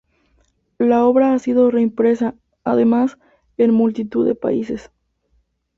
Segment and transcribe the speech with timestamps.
[0.79, 3.19] La obra ha sido reimpresa, además,
[3.57, 4.89] en multitud de países.